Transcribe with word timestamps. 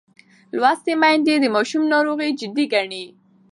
لوستې 0.55 0.93
میندې 1.01 1.35
د 1.39 1.45
ماشوم 1.55 1.83
ناروغي 1.93 2.29
جدي 2.39 2.65
ګڼي. 2.73 3.05